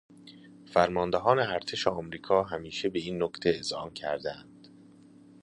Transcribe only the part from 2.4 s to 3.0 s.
همیشه به